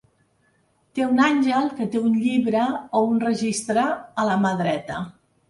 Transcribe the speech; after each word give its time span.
Té 0.99 1.03
un 1.07 1.19
àngel 1.25 1.67
que 1.81 1.87
té 1.97 2.01
un 2.07 2.15
llibre 2.23 2.65
o 3.01 3.03
un 3.11 3.21
registre 3.27 3.85
a 4.25 4.27
la 4.33 4.41
mà 4.47 4.57
dreta. 4.65 4.99